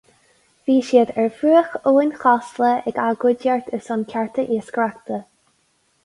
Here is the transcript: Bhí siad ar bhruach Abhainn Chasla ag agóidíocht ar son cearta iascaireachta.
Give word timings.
Bhí 0.67 0.75
siad 0.85 1.09
ar 1.23 1.27
bhruach 1.41 1.75
Abhainn 1.91 2.13
Chasla 2.23 2.71
ag 2.91 2.97
agóidíocht 3.03 3.69
ar 3.79 3.83
son 3.89 4.07
cearta 4.15 4.47
iascaireachta. 4.57 5.21